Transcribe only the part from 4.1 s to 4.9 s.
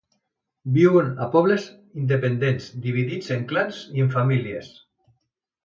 famílies.